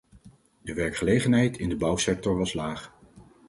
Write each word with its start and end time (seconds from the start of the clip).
De 0.61 0.73
werkgelegenheid 0.73 1.57
in 1.57 1.69
de 1.69 1.75
bouwsector 1.75 2.37
was 2.37 2.53
laag. 2.53 2.93